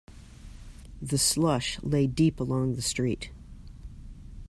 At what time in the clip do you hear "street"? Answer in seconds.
2.81-3.29